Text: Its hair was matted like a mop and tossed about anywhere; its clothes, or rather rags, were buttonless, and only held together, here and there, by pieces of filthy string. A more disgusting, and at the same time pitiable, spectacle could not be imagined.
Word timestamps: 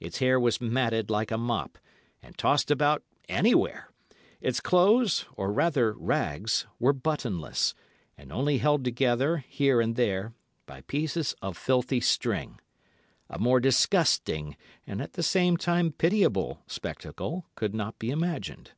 Its 0.00 0.20
hair 0.20 0.40
was 0.40 0.62
matted 0.62 1.10
like 1.10 1.30
a 1.30 1.36
mop 1.36 1.76
and 2.22 2.38
tossed 2.38 2.70
about 2.70 3.02
anywhere; 3.28 3.90
its 4.40 4.60
clothes, 4.60 5.26
or 5.36 5.52
rather 5.52 5.92
rags, 5.92 6.66
were 6.78 6.94
buttonless, 6.94 7.74
and 8.16 8.32
only 8.32 8.56
held 8.56 8.82
together, 8.82 9.44
here 9.46 9.78
and 9.82 9.94
there, 9.94 10.32
by 10.64 10.80
pieces 10.80 11.34
of 11.42 11.54
filthy 11.54 12.00
string. 12.00 12.58
A 13.28 13.38
more 13.38 13.60
disgusting, 13.60 14.56
and 14.86 15.02
at 15.02 15.12
the 15.12 15.22
same 15.22 15.58
time 15.58 15.92
pitiable, 15.92 16.62
spectacle 16.66 17.44
could 17.54 17.74
not 17.74 17.98
be 17.98 18.08
imagined. 18.10 18.70